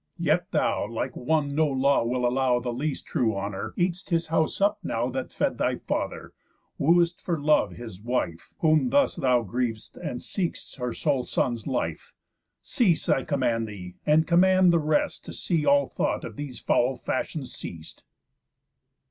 [0.17, 4.25] Yet thou, like one that no law will allow The least true honour, eat'st his
[4.33, 6.33] house up now That fed thy father;
[6.79, 12.13] woo'st for love his wife, Whom thus thou griev'st and seek'st her sole son's life!
[12.63, 16.95] Cease, I command thee, and command the rest To see all thought of these foul
[16.95, 18.01] fashions ceas'd."